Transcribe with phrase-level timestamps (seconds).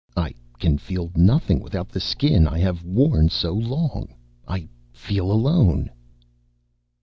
[0.17, 4.11] I can feel nothing without the Skin I have worn so long.
[4.47, 5.91] I feel alone."